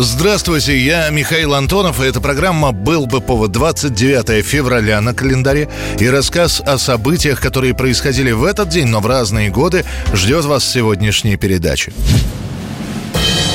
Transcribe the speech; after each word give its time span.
Здравствуйте, 0.00 0.78
я 0.78 1.10
Михаил 1.10 1.54
Антонов, 1.54 2.00
и 2.00 2.04
эта 2.04 2.20
программа 2.20 2.70
«Был 2.70 3.06
бы 3.06 3.20
повод» 3.20 3.50
29 3.50 4.46
февраля 4.46 5.00
на 5.00 5.12
календаре. 5.12 5.68
И 5.98 6.08
рассказ 6.08 6.62
о 6.64 6.78
событиях, 6.78 7.40
которые 7.40 7.74
происходили 7.74 8.30
в 8.30 8.44
этот 8.44 8.68
день, 8.68 8.86
но 8.86 9.00
в 9.00 9.06
разные 9.08 9.50
годы, 9.50 9.84
ждет 10.14 10.44
вас 10.44 10.64
сегодняшней 10.64 11.36
передаче. 11.36 11.92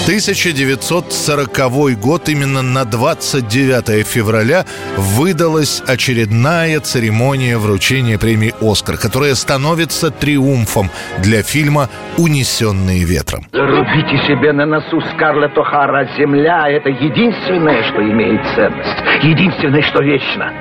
1940 0.03 1.97
год, 1.97 2.27
именно 2.27 2.61
на 2.61 2.83
29 2.83 4.05
февраля 4.05 4.65
выдалась 4.97 5.81
очередная 5.87 6.81
церемония 6.81 7.57
вручения 7.57 8.17
премии 8.17 8.53
«Оскар», 8.59 8.97
которая 8.97 9.33
становится 9.33 10.11
триумфом 10.11 10.89
для 11.19 11.41
фильма 11.41 11.87
«Унесенные 12.17 13.05
ветром». 13.05 13.45
Зарубите 13.53 14.17
себе 14.27 14.51
на 14.51 14.65
носу, 14.65 14.99
Скарлетт 15.13 15.57
О'Хара, 15.57 16.05
земля— 16.17 16.67
это 16.69 16.89
единственное, 16.89 17.83
что 17.83 18.01
имеет 18.01 18.45
ценность, 18.55 19.23
единственное, 19.23 19.83
что 19.83 20.03
вечно. 20.03 20.51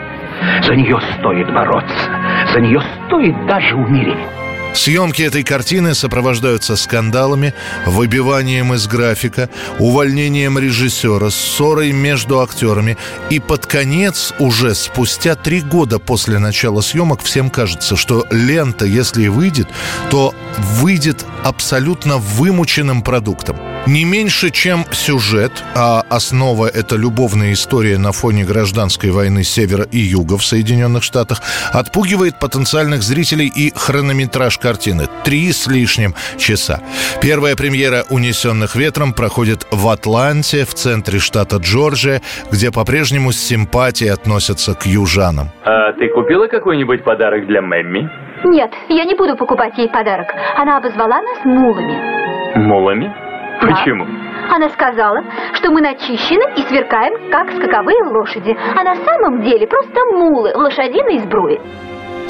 За 0.62 0.76
нее 0.76 1.00
стоит 1.18 1.52
бороться, 1.52 2.10
за 2.54 2.60
нее 2.60 2.80
стоит 3.06 3.34
даже 3.48 3.74
умереть. 3.74 4.41
Съемки 4.74 5.22
этой 5.22 5.42
картины 5.42 5.94
сопровождаются 5.94 6.76
скандалами, 6.76 7.54
выбиванием 7.86 8.74
из 8.74 8.86
графика, 8.86 9.48
увольнением 9.78 10.58
режиссера, 10.58 11.30
ссорой 11.30 11.92
между 11.92 12.40
актерами. 12.40 12.96
И 13.30 13.38
под 13.38 13.66
конец, 13.66 14.32
уже 14.38 14.74
спустя 14.74 15.34
три 15.34 15.60
года 15.60 15.98
после 15.98 16.38
начала 16.38 16.80
съемок, 16.80 17.22
всем 17.22 17.50
кажется, 17.50 17.96
что 17.96 18.26
лента, 18.30 18.86
если 18.86 19.24
и 19.24 19.28
выйдет, 19.28 19.68
то 20.10 20.34
выйдет 20.58 21.24
абсолютно 21.44 22.16
вымученным 22.18 23.02
продуктом. 23.02 23.71
Не 23.86 24.04
меньше, 24.04 24.50
чем 24.50 24.84
сюжет, 24.92 25.50
а 25.74 26.02
основа— 26.08 26.66
это 26.72 26.94
любовная 26.94 27.52
история 27.52 27.98
на 27.98 28.12
фоне 28.12 28.44
гражданской 28.44 29.10
войны 29.10 29.42
севера 29.42 29.84
и 29.90 29.98
юга 29.98 30.38
в 30.38 30.44
Соединенных 30.44 31.02
Штатах, 31.02 31.42
отпугивает 31.72 32.38
потенциальных 32.38 33.02
зрителей 33.02 33.50
и 33.52 33.72
хронометраж 33.74 34.58
картины— 34.58 35.08
три 35.24 35.50
с 35.50 35.66
лишним 35.66 36.14
часа. 36.38 36.80
Первая 37.20 37.56
премьера 37.56 38.04
«Унесенных 38.08 38.76
ветром» 38.76 39.12
проходит 39.12 39.66
в 39.72 39.88
Атланте, 39.88 40.64
в 40.64 40.74
центре 40.74 41.18
штата 41.18 41.56
Джорджия, 41.56 42.22
где 42.52 42.70
по-прежнему 42.70 43.32
с 43.32 43.36
симпатией 43.36 44.12
относятся 44.12 44.74
к 44.74 44.86
южанам. 44.86 45.50
А 45.64 45.92
ты 45.94 46.08
купила 46.08 46.46
какой-нибудь 46.46 47.02
подарок 47.02 47.48
для 47.48 47.60
Мэмми? 47.60 48.08
Нет, 48.44 48.70
я 48.88 49.04
не 49.04 49.16
буду 49.16 49.36
покупать 49.36 49.76
ей 49.76 49.88
подарок. 49.88 50.28
Она 50.56 50.76
обозвала 50.76 51.20
нас 51.20 51.44
мулами. 51.44 52.58
Мулами? 52.58 53.31
Почему? 53.62 54.06
Она 54.50 54.68
сказала, 54.70 55.22
что 55.54 55.70
мы 55.70 55.80
начищены 55.80 56.42
и 56.56 56.62
сверкаем, 56.62 57.30
как 57.30 57.50
скаковые 57.52 58.02
лошади. 58.04 58.56
А 58.76 58.82
на 58.82 58.96
самом 58.96 59.42
деле 59.42 59.66
просто 59.66 60.04
мулы 60.12 60.52
в 60.52 60.58
лошадиной 60.58 61.20
сбруе. 61.20 61.60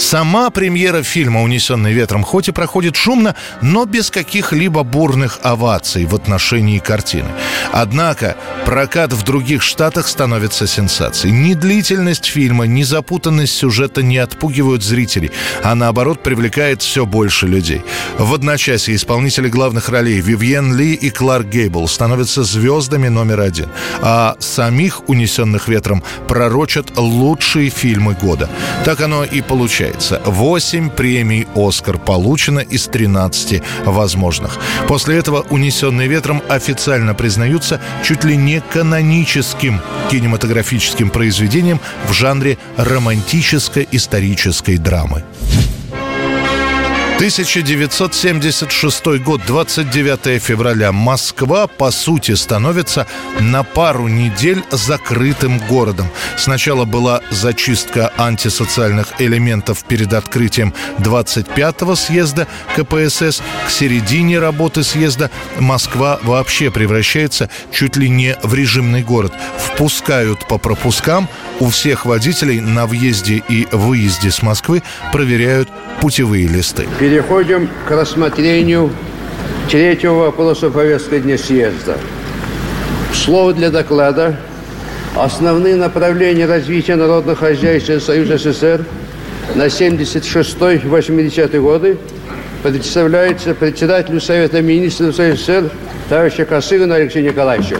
Сама 0.02 0.50
премьера 0.50 1.04
фильма 1.04 1.42
«Унесенный 1.42 1.92
ветром» 1.92 2.24
хоть 2.24 2.48
и 2.48 2.52
проходит 2.52 2.96
шумно, 2.96 3.36
но 3.62 3.84
без 3.84 4.10
каких-либо 4.10 4.82
бурных 4.82 5.38
оваций 5.44 6.06
в 6.06 6.14
отношении 6.16 6.80
картины. 6.80 7.28
Однако 7.70 8.36
прокат 8.66 9.12
в 9.12 9.22
других 9.22 9.62
штатах 9.62 10.08
становится 10.08 10.66
сенсацией. 10.66 11.32
Ни 11.32 11.54
длительность 11.54 12.26
фильма, 12.26 12.66
ни 12.66 12.82
запутанность 12.82 13.54
сюжета 13.54 14.02
не 14.02 14.18
отпугивают 14.18 14.82
зрителей, 14.82 15.30
а 15.62 15.76
наоборот 15.76 16.20
привлекает 16.20 16.82
все 16.82 17.06
больше 17.06 17.46
людей. 17.46 17.82
В 18.18 18.34
одночасье 18.34 18.96
исполнители 18.96 19.48
главных 19.48 19.88
ролей 19.88 20.20
Вивьен 20.20 20.76
Ли 20.76 20.94
и 20.94 21.10
Кларк 21.10 21.46
Гейбл 21.46 21.86
становятся 21.86 22.42
звездами 22.42 23.06
номер 23.06 23.40
один, 23.40 23.68
а 24.00 24.34
самих 24.40 25.08
«Унесенных 25.08 25.68
ветром» 25.68 26.02
пророчат 26.26 26.98
лучшие 26.98 27.70
фильмы 27.70 28.14
года. 28.14 28.50
Так 28.84 29.00
оно 29.00 29.22
и 29.22 29.40
получается 29.40 29.91
получается. 29.92 30.20
8 30.24 30.90
премий 30.90 31.46
«Оскар» 31.54 31.98
получено 31.98 32.60
из 32.60 32.86
13 32.86 33.62
возможных. 33.84 34.58
После 34.88 35.16
этого 35.16 35.44
«Унесенные 35.50 36.08
ветром» 36.08 36.42
официально 36.48 37.14
признаются 37.14 37.80
чуть 38.04 38.24
ли 38.24 38.36
не 38.36 38.60
каноническим 38.60 39.80
кинематографическим 40.10 41.10
произведением 41.10 41.80
в 42.08 42.12
жанре 42.12 42.58
романтической 42.76 43.88
исторической 43.92 44.78
драмы. 44.78 45.22
1976 47.22 49.06
год, 49.22 49.42
29 49.46 50.42
февраля. 50.42 50.90
Москва, 50.90 51.68
по 51.68 51.92
сути, 51.92 52.32
становится 52.32 53.06
на 53.38 53.62
пару 53.62 54.08
недель 54.08 54.64
закрытым 54.72 55.60
городом. 55.68 56.08
Сначала 56.36 56.84
была 56.84 57.20
зачистка 57.30 58.12
антисоциальных 58.16 59.20
элементов 59.20 59.84
перед 59.84 60.12
открытием 60.14 60.74
25-го 60.98 61.94
съезда 61.94 62.48
КПСС. 62.74 63.40
К 63.68 63.70
середине 63.70 64.40
работы 64.40 64.82
съезда 64.82 65.30
Москва 65.60 66.18
вообще 66.24 66.72
превращается 66.72 67.48
чуть 67.70 67.96
ли 67.96 68.08
не 68.08 68.36
в 68.42 68.52
режимный 68.52 69.04
город. 69.04 69.32
Впускают 69.58 70.48
по 70.48 70.58
пропускам. 70.58 71.28
У 71.60 71.68
всех 71.68 72.04
водителей 72.04 72.58
на 72.58 72.86
въезде 72.86 73.40
и 73.48 73.68
выезде 73.70 74.32
с 74.32 74.42
Москвы 74.42 74.82
проверяют 75.12 75.68
путевые 76.00 76.48
листы. 76.48 76.88
Переходим 77.12 77.68
к 77.86 77.90
рассмотрению 77.90 78.90
третьего 79.70 80.14
вопроса 80.14 80.70
повестки 80.70 81.18
дня 81.18 81.36
съезда. 81.36 81.98
Слово 83.12 83.52
для 83.52 83.68
доклада 83.68 84.36
«Основные 85.14 85.76
направления 85.76 86.46
развития 86.46 86.96
народных 86.96 87.40
хозяйств 87.40 88.02
Союза 88.02 88.38
СССР 88.38 88.86
на 89.54 89.66
76-80 89.66 91.60
годы» 91.60 91.98
представляется 92.62 93.52
председателю 93.52 94.18
Совета 94.18 94.62
министров 94.62 95.14
СССР 95.14 95.70
товарища 96.08 96.46
Косыгина 96.46 96.94
Алексея 96.94 97.28
Николаевича. 97.28 97.76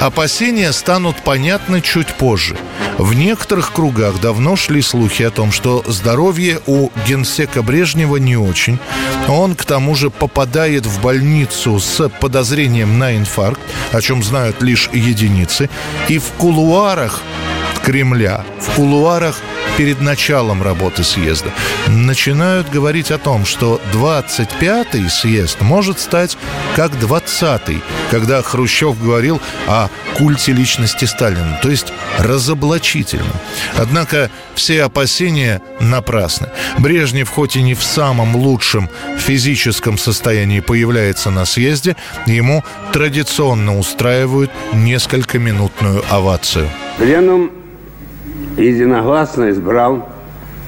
Опасения 0.00 0.72
станут 0.72 1.22
понятны 1.22 1.82
чуть 1.82 2.08
позже. 2.16 2.56
В 2.98 3.14
некоторых 3.14 3.72
кругах 3.72 4.20
давно 4.20 4.56
шли 4.56 4.82
слухи 4.82 5.22
о 5.22 5.30
том, 5.30 5.52
что 5.52 5.84
здоровье 5.86 6.60
у 6.66 6.90
генсека 7.06 7.62
Брежнева 7.62 8.16
не 8.16 8.36
очень. 8.36 8.78
Он, 9.28 9.54
к 9.54 9.64
тому 9.64 9.94
же, 9.94 10.10
попадает 10.10 10.84
в 10.84 11.00
больницу 11.00 11.78
с 11.78 12.08
подозрением 12.08 12.98
на 12.98 13.16
инфаркт, 13.16 13.60
о 13.92 14.00
чем 14.00 14.24
знают 14.24 14.62
лишь 14.62 14.90
единицы. 14.92 15.70
И 16.08 16.18
в 16.18 16.32
кулуарах 16.38 17.22
Кремля, 17.84 18.44
в 18.60 18.74
кулуарах 18.74 19.40
перед 19.78 20.00
началом 20.00 20.60
работы 20.60 21.04
съезда 21.04 21.52
начинают 21.86 22.68
говорить 22.68 23.12
о 23.12 23.18
том, 23.18 23.46
что 23.46 23.80
25-й 23.92 25.08
съезд 25.08 25.60
может 25.60 26.00
стать 26.00 26.36
как 26.74 26.90
20-й, 26.94 27.80
когда 28.10 28.42
Хрущев 28.42 29.00
говорил 29.00 29.40
о 29.68 29.88
культе 30.16 30.50
личности 30.50 31.04
Сталина, 31.04 31.60
то 31.62 31.70
есть 31.70 31.92
разоблачительном. 32.18 33.28
Однако 33.76 34.32
все 34.56 34.82
опасения 34.82 35.62
напрасны. 35.78 36.48
Брежнев, 36.78 37.28
хоть 37.28 37.54
и 37.54 37.62
не 37.62 37.74
в 37.74 37.84
самом 37.84 38.34
лучшем 38.34 38.90
физическом 39.16 39.96
состоянии 39.96 40.58
появляется 40.58 41.30
на 41.30 41.44
съезде, 41.44 41.94
ему 42.26 42.64
традиционно 42.92 43.78
устраивают 43.78 44.50
несколько 44.72 45.38
минутную 45.38 46.02
овацию. 46.10 46.68
Пленум 46.98 47.52
единогласно 48.58 49.50
избрал 49.50 50.08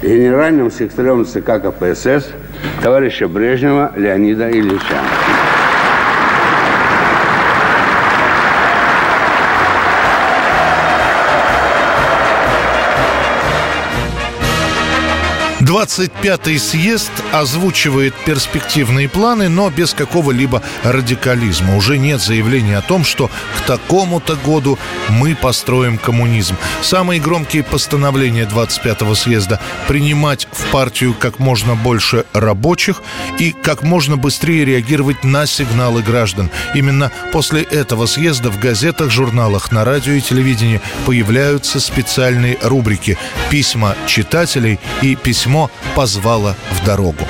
генеральным 0.01 0.71
секретарем 0.71 1.25
ЦК 1.25 1.61
КПСС 1.61 2.29
товарища 2.81 3.27
Брежнева 3.27 3.91
Леонида 3.95 4.49
Ильича. 4.49 4.97
25-й 15.71 16.59
съезд 16.59 17.11
озвучивает 17.31 18.13
перспективные 18.25 19.07
планы, 19.07 19.47
но 19.47 19.69
без 19.69 19.93
какого-либо 19.93 20.61
радикализма. 20.83 21.77
Уже 21.77 21.97
нет 21.97 22.21
заявления 22.21 22.77
о 22.77 22.81
том, 22.81 23.05
что 23.05 23.29
к 23.57 23.61
такому-то 23.61 24.35
году 24.35 24.77
мы 25.07 25.33
построим 25.33 25.97
коммунизм. 25.97 26.57
Самые 26.81 27.21
громкие 27.21 27.63
постановления 27.63 28.43
25-го 28.43 29.15
съезда– 29.15 29.61
принимать 29.87 30.49
в 30.51 30.69
партию 30.71 31.15
как 31.17 31.39
можно 31.39 31.75
больше 31.75 32.25
рабочих 32.33 33.01
и 33.39 33.53
как 33.53 33.83
можно 33.83 34.17
быстрее 34.17 34.65
реагировать 34.65 35.23
на 35.23 35.45
сигналы 35.45 36.01
граждан. 36.01 36.49
Именно 36.75 37.11
после 37.31 37.61
этого 37.61 38.07
съезда 38.07 38.49
в 38.49 38.59
газетах, 38.59 39.09
журналах, 39.09 39.71
на 39.71 39.85
радио 39.85 40.13
и 40.13 40.21
телевидении 40.21 40.81
появляются 41.05 41.79
специальные 41.79 42.57
рубрики 42.61 43.17
«Письма 43.49 43.95
читателей» 44.05 44.77
и 45.01 45.15
«Письмо 45.15 45.60
позвало 45.95 46.55
в 46.71 46.85
дорогу». 46.85 47.25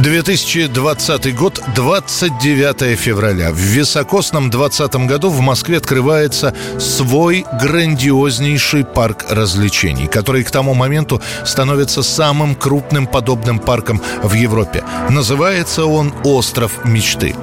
2020 0.00 1.34
год, 1.36 1.62
29 1.74 2.98
февраля. 2.98 3.50
В 3.52 3.56
високосном 3.56 4.48
20 4.48 4.94
году 5.06 5.28
в 5.28 5.40
Москве 5.40 5.76
открывается 5.76 6.54
свой 6.78 7.44
грандиознейший 7.60 8.86
парк 8.86 9.26
развлечений, 9.28 10.06
который 10.06 10.42
к 10.44 10.50
тому 10.50 10.72
моменту 10.72 11.20
становится 11.44 12.02
самым 12.02 12.54
крупным 12.54 13.06
подобным 13.06 13.58
парком 13.58 14.00
в 14.22 14.32
Европе. 14.32 14.84
Называется 15.10 15.84
он 15.84 16.14
«Остров 16.24 16.86
мечты». 16.86 17.34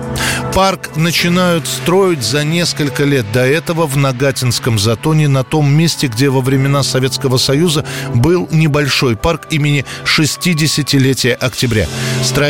Парк 0.56 0.90
начинают 0.96 1.68
строить 1.68 2.24
за 2.24 2.44
несколько 2.44 3.04
лет 3.04 3.32
до 3.32 3.46
этого 3.46 3.86
в 3.86 3.98
Нагатинском 3.98 4.80
затоне 4.80 5.28
на 5.28 5.44
том 5.44 5.72
месте, 5.72 6.08
где 6.08 6.30
во 6.30 6.42
времена 6.42 6.82
Советского 6.82 7.38
Союза 7.38 7.86
был 8.16 8.48
небольшой 8.52 9.16
парк 9.16 9.44
имени 9.52 9.86
60-летия 10.06 11.34
октября. 11.34 11.86
Строительство 12.24 12.47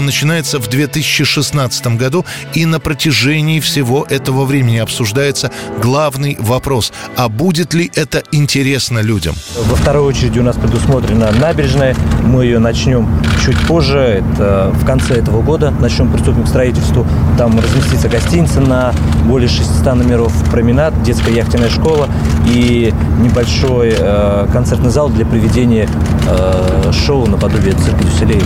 начинается 0.00 0.58
в 0.58 0.68
2016 0.68 1.86
году, 1.96 2.24
и 2.54 2.66
на 2.66 2.80
протяжении 2.80 3.60
всего 3.60 4.06
этого 4.08 4.44
времени 4.44 4.78
обсуждается 4.78 5.50
главный 5.80 6.36
вопрос, 6.38 6.92
а 7.16 7.28
будет 7.28 7.74
ли 7.74 7.90
это 7.94 8.22
интересно 8.30 9.00
людям? 9.00 9.34
Во 9.56 9.76
второй 9.76 10.02
очереди 10.04 10.38
у 10.38 10.42
нас 10.42 10.56
предусмотрена 10.56 11.32
набережная. 11.32 11.96
Мы 12.22 12.44
ее 12.44 12.58
начнем 12.58 13.08
чуть 13.44 13.58
позже, 13.66 13.98
это 13.98 14.70
в 14.74 14.84
конце 14.84 15.14
этого 15.14 15.42
года. 15.42 15.70
Начнем 15.70 16.12
приступим 16.12 16.44
к 16.44 16.48
строительству. 16.48 17.06
Там 17.38 17.58
разместится 17.58 18.08
гостиница 18.08 18.60
на 18.60 18.92
более 19.24 19.48
600 19.48 19.94
номеров, 19.96 20.32
променад, 20.50 21.02
детская 21.02 21.34
яхтенная 21.34 21.70
школа 21.70 22.08
и 22.46 22.92
небольшой 23.20 23.94
э, 23.98 24.46
концертный 24.52 24.90
зал 24.90 25.08
для 25.08 25.26
проведения 25.26 25.88
э, 26.28 26.92
шоу 26.92 27.26
наподобие 27.26 27.72
цирка 27.74 28.04
Дюселей. 28.04 28.40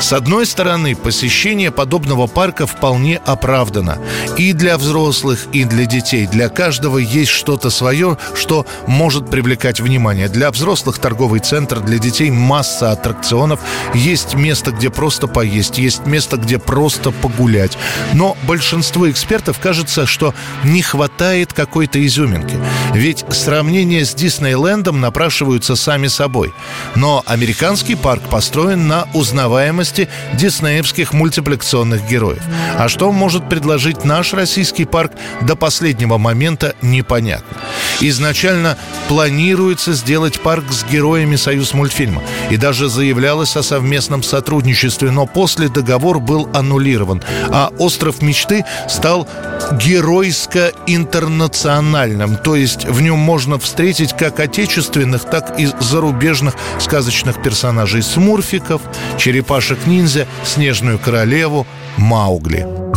С 0.00 0.12
одной 0.12 0.46
стороны, 0.46 0.94
посещение 0.94 1.72
подобного 1.72 2.28
парка 2.28 2.68
вполне 2.68 3.20
оправдано. 3.26 3.98
И 4.36 4.52
для 4.52 4.78
взрослых, 4.78 5.46
и 5.52 5.64
для 5.64 5.86
детей. 5.86 6.26
Для 6.28 6.48
каждого 6.48 6.98
есть 6.98 7.32
что-то 7.32 7.68
свое, 7.68 8.16
что 8.34 8.64
может 8.86 9.28
привлекать 9.28 9.80
внимание. 9.80 10.28
Для 10.28 10.52
взрослых 10.52 11.00
торговый 11.00 11.40
центр, 11.40 11.80
для 11.80 11.98
детей 11.98 12.30
масса 12.30 12.92
аттракционов. 12.92 13.58
Есть 13.92 14.34
место, 14.34 14.70
где 14.70 14.88
просто 14.88 15.26
поесть, 15.26 15.78
есть 15.78 16.06
место, 16.06 16.36
где 16.36 16.58
просто 16.58 17.10
погулять. 17.10 17.76
Но 18.12 18.36
большинству 18.44 19.10
экспертов 19.10 19.58
кажется, 19.58 20.06
что 20.06 20.32
не 20.62 20.80
хватает 20.80 21.52
какой-то 21.52 22.04
изюминки. 22.06 22.56
Ведь 22.94 23.24
сравнения 23.30 24.04
с 24.04 24.14
Диснейлендом 24.14 25.00
напрашиваются 25.00 25.74
сами 25.74 26.06
собой. 26.06 26.54
Но 26.94 27.24
американский 27.26 27.96
парк 27.96 28.22
построен 28.30 28.86
на 28.86 29.08
узнаваемости 29.12 29.87
возможности 29.88 30.08
диснеевских 30.34 31.12
мультипликационных 31.12 32.06
героев. 32.08 32.42
А 32.76 32.88
что 32.88 33.12
может 33.12 33.48
предложить 33.48 34.04
наш 34.04 34.32
российский 34.32 34.84
парк 34.84 35.12
до 35.42 35.56
последнего 35.56 36.18
момента 36.18 36.74
непонятно. 36.82 37.56
Изначально 38.00 38.78
планируется 39.08 39.92
сделать 39.92 40.40
парк 40.40 40.64
с 40.70 40.84
героями 40.84 41.36
Союз 41.36 41.74
мультфильма. 41.74 42.22
И 42.50 42.56
даже 42.56 42.88
заявлялось 42.88 43.56
о 43.56 43.62
совместном 43.62 44.22
сотрудничестве, 44.22 45.10
но 45.10 45.26
после 45.26 45.68
договор 45.68 46.20
был 46.20 46.48
аннулирован. 46.54 47.22
А 47.50 47.70
«Остров 47.78 48.22
мечты» 48.22 48.64
стал 48.88 49.28
геройско-интернациональным. 49.72 52.36
То 52.36 52.54
есть 52.56 52.84
в 52.84 53.00
нем 53.00 53.18
можно 53.18 53.58
встретить 53.58 54.16
как 54.16 54.38
отечественных, 54.40 55.24
так 55.24 55.58
и 55.58 55.68
зарубежных 55.80 56.54
сказочных 56.78 57.42
персонажей. 57.42 58.02
Смурфиков, 58.02 58.82
черепашек-ниндзя, 59.18 60.26
Снежную 60.44 60.98
королеву, 60.98 61.66
Маугли. 61.96 62.87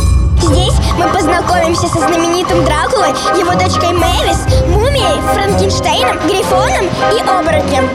Мы 1.02 1.12
познакомимся 1.12 1.88
со 1.88 1.98
знаменитым 1.98 2.64
Дракулой, 2.64 3.10
его 3.36 3.52
дочкой 3.54 3.92
Мэвис, 3.92 4.38
Мумией, 4.68 5.20
Франкенштейном, 5.34 6.16
Грифоном 6.28 6.84
и 7.12 7.20
Оборотнем. 7.28 7.88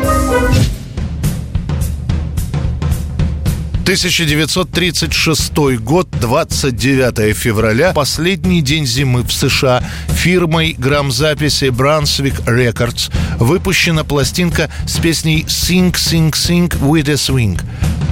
1936 3.84 5.80
год, 5.80 6.10
29 6.20 7.34
февраля, 7.34 7.94
последний 7.94 8.62
день 8.62 8.86
зимы 8.86 9.24
в 9.24 9.32
США. 9.32 9.82
Фирмой 10.10 10.76
грамзаписи 10.78 11.66
Brunswick 11.66 12.44
Records 12.46 13.10
выпущена 13.40 14.04
пластинка 14.04 14.70
с 14.86 14.98
песней 14.98 15.46
«Sing, 15.48 15.94
Sing, 15.94 16.32
Sing 16.32 16.70
with 16.82 17.08
a 17.10 17.14
Swing» 17.14 17.58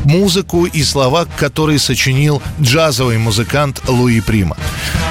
музыку 0.05 0.65
и 0.65 0.83
слова, 0.83 1.27
которые 1.37 1.79
сочинил 1.79 2.41
джазовый 2.61 3.17
музыкант 3.17 3.81
Луи 3.87 4.21
Прима. 4.21 4.55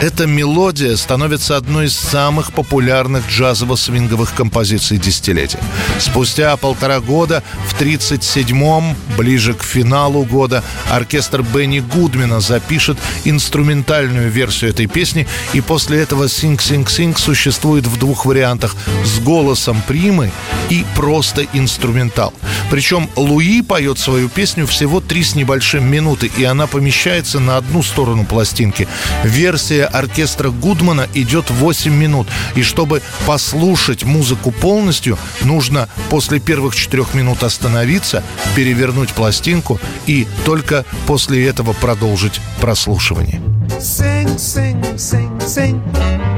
Эта 0.00 0.26
мелодия 0.26 0.96
становится 0.96 1.56
одной 1.56 1.86
из 1.86 1.96
самых 1.96 2.52
популярных 2.52 3.28
джазово-свинговых 3.28 4.34
композиций 4.34 4.98
десятилетия. 4.98 5.60
Спустя 5.98 6.56
полтора 6.56 7.00
года, 7.00 7.42
в 7.68 7.80
1937-м, 7.80 8.96
ближе 9.16 9.54
к 9.54 9.62
финалу 9.62 10.24
года, 10.24 10.62
оркестр 10.90 11.42
Бенни 11.42 11.80
Гудмина 11.80 12.40
запишет 12.40 12.98
инструментальную 13.24 14.30
версию 14.30 14.70
этой 14.70 14.86
песни, 14.86 15.26
и 15.52 15.60
после 15.60 16.00
этого 16.00 16.24
«Sing, 16.24 16.56
Sing, 16.56 16.86
Sing» 16.86 17.18
существует 17.18 17.86
в 17.86 17.98
двух 17.98 18.26
вариантах– 18.26 18.76
с 19.04 19.18
голосом 19.20 19.82
Примы 19.86 20.30
и 20.70 20.84
просто 20.94 21.46
инструментал. 21.52 22.32
Причем 22.70 23.08
Луи 23.16 23.62
поет 23.62 23.98
свою 23.98 24.28
песню 24.28 24.66
все 24.66 24.83
всего 24.84 25.00
три 25.00 25.24
с 25.24 25.34
небольшим 25.34 25.90
минуты, 25.90 26.30
и 26.36 26.44
она 26.44 26.66
помещается 26.66 27.40
на 27.40 27.56
одну 27.56 27.82
сторону 27.82 28.26
пластинки. 28.26 28.86
Версия 29.22 29.84
оркестра 29.86 30.50
Гудмана 30.50 31.08
идет 31.14 31.48
8 31.48 31.90
минут. 31.90 32.28
И 32.54 32.62
чтобы 32.62 33.00
послушать 33.26 34.04
музыку 34.04 34.50
полностью, 34.50 35.16
нужно 35.40 35.88
после 36.10 36.38
первых 36.38 36.76
четырех 36.76 37.14
минут 37.14 37.42
остановиться, 37.44 38.22
перевернуть 38.54 39.08
пластинку 39.12 39.80
и 40.04 40.28
только 40.44 40.84
после 41.06 41.46
этого 41.46 41.72
продолжить 41.72 42.42
прослушивание. 42.60 43.40
Sing, 43.80 44.36
sing, 44.36 44.82
sing, 44.96 45.40
sing. 45.40 45.80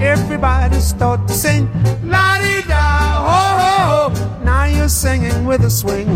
Everybody 0.00 0.80
start 0.80 1.26
to 1.26 1.34
sing. 1.34 1.68
La-di-da, 2.04 3.24
oh, 3.26 3.58
oh, 3.58 4.12
oh. 4.12 4.42
Now 4.44 4.64
you're 4.64 4.88
singing 4.88 5.44
with 5.44 5.64
a 5.64 5.70
swing. 5.70 6.06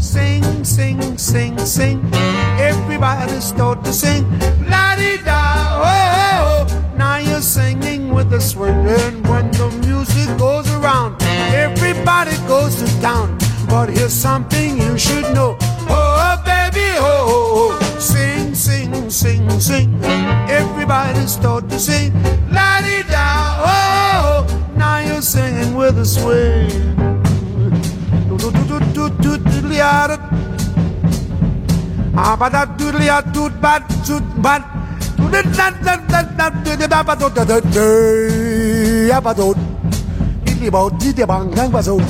Sing, 0.00 0.35
sing, 1.36 1.58
sing. 1.66 1.98
Everybody 2.58 3.40
start 3.40 3.84
to 3.84 3.92
sing. 3.92 4.24
La-di-da, 4.72 5.40
oh, 5.76 6.06
oh, 6.22 6.66
oh. 6.70 6.96
Now 6.96 7.18
you're 7.18 7.42
singing 7.42 8.14
with 8.14 8.32
a 8.32 8.40
swing. 8.40 8.80
And 9.04 9.16
when 9.28 9.50
the 9.50 9.68
music 9.86 10.28
goes 10.38 10.66
around, 10.76 11.22
everybody 11.66 12.36
goes 12.48 12.76
to 12.80 12.86
town. 13.02 13.36
But 13.68 13.90
here's 13.90 14.14
something 14.14 14.80
you 14.80 14.96
should 14.96 15.28
know. 15.34 15.58
Oh, 15.88 16.42
baby, 16.44 16.88
oh, 16.96 17.34
oh, 17.34 17.80
oh. 17.82 17.98
Sing, 17.98 18.54
sing, 18.54 19.10
sing, 19.10 19.60
sing. 19.60 19.88
Everybody 20.60 21.26
start 21.26 21.68
to 21.68 21.78
sing. 21.78 22.12
La 22.56 22.80
di 22.80 23.02
da, 23.12 23.28
oh, 23.72 24.36
now 24.76 24.98
you're 25.06 25.26
singing 25.34 25.74
with 25.74 25.98
a 25.98 26.06
swing. 26.06 26.96
Do 28.28 28.36
do 28.38 28.50
do 28.68 28.78
do 28.94 29.10
do 29.24 29.38
do 29.38 29.60
do 29.60 30.45
Abada 32.16 32.66
doodly 32.78 33.08
a 33.08 33.22
doot 33.34 33.52
bat 33.60 33.82
shoot 34.04 34.22
bat. 34.42 34.62
Đi 40.60 40.70
bộ 40.70 40.90
đi 41.00 41.12
địa 41.16 41.26
bằng 41.26 41.50
ngang 41.56 41.70
và 41.70 41.82
dùng 41.82 42.02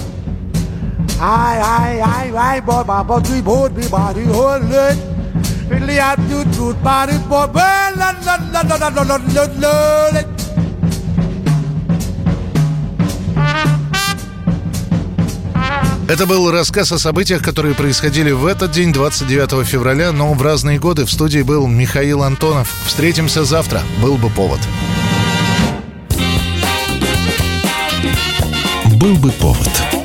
Ai 1.20 1.58
ai 1.58 1.98
ai 1.98 2.30
ai 2.36 2.60
bò 2.60 2.82
bà 2.82 3.02
bò 3.02 3.20
truy 3.20 3.42
bố 3.44 3.68
đi 3.76 3.82
bà 3.92 4.12
đi 4.16 4.22
hôn 4.32 4.62
lên 4.70 4.96
Vì 5.70 5.76
liệt 5.86 6.18
như 6.28 6.44
trụt 6.56 6.76
bà 6.84 7.06
đi 7.06 7.12
bò 7.28 7.46
bê 7.46 7.90
lần 7.96 8.16
lần 8.26 8.40
lần 8.52 8.66
lần 8.68 8.80
lần 8.80 9.08
lần 9.08 9.22
lần 9.34 9.50
lần 9.60 10.35
Это 16.08 16.24
был 16.24 16.52
рассказ 16.52 16.92
о 16.92 16.98
событиях, 17.00 17.42
которые 17.42 17.74
происходили 17.74 18.30
в 18.30 18.46
этот 18.46 18.70
день, 18.70 18.92
29 18.92 19.66
февраля, 19.66 20.12
но 20.12 20.32
в 20.34 20.42
разные 20.42 20.78
годы. 20.78 21.04
В 21.04 21.10
студии 21.10 21.42
был 21.42 21.66
Михаил 21.66 22.22
Антонов. 22.22 22.72
Встретимся 22.86 23.44
завтра. 23.44 23.82
Был 24.00 24.16
бы 24.16 24.30
повод. 24.30 24.60
Был 28.94 29.16
бы 29.16 29.32
повод. 29.32 29.95